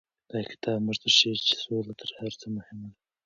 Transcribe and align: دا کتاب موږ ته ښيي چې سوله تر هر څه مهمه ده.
دا 0.31 0.39
کتاب 0.51 0.77
موږ 0.85 0.97
ته 1.01 1.07
ښيي 1.17 1.35
چې 1.45 1.53
سوله 1.63 1.91
تر 2.01 2.09
هر 2.19 2.31
څه 2.41 2.45
مهمه 2.55 2.87
ده. 2.93 2.99